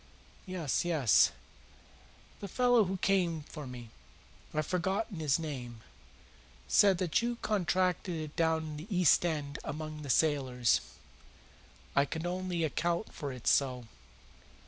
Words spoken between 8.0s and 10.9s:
it down in the East End among the sailors."